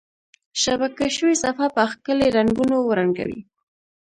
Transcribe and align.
شبکه 0.61 1.05
شوي 1.15 1.35
صفحه 1.43 1.67
په 1.75 1.83
ښکلي 1.91 2.27
رنګونو 2.37 2.77
ورنګوئ. 2.83 3.37